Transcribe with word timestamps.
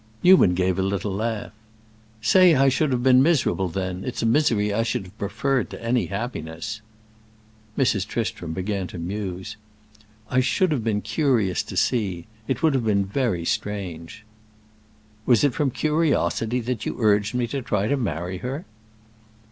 Newman 0.23 0.55
gave 0.55 0.79
a 0.79 0.81
little 0.81 1.13
laugh. 1.13 1.51
"Say 2.23 2.55
I 2.55 2.69
should 2.69 2.91
have 2.91 3.03
been 3.03 3.21
miserable, 3.21 3.69
then; 3.69 4.03
it's 4.03 4.23
a 4.23 4.25
misery 4.25 4.73
I 4.73 4.81
should 4.81 5.03
have 5.03 5.17
preferred 5.19 5.69
to 5.69 5.83
any 5.83 6.07
happiness." 6.07 6.81
Mrs. 7.77 8.07
Tristram 8.07 8.51
began 8.51 8.87
to 8.87 8.97
muse. 8.97 9.57
"I 10.27 10.39
should 10.39 10.71
have 10.71 10.83
been 10.83 11.01
curious 11.01 11.61
to 11.61 11.77
see; 11.77 12.25
it 12.47 12.63
would 12.63 12.73
have 12.73 12.85
been 12.85 13.05
very 13.05 13.45
strange." 13.45 14.25
"Was 15.27 15.43
it 15.43 15.53
from 15.53 15.69
curiosity 15.69 16.61
that 16.61 16.83
you 16.83 16.95
urged 16.99 17.35
me 17.35 17.45
to 17.49 17.61
try 17.61 17.85
and 17.85 18.03
marry 18.03 18.39
her?" 18.39 18.65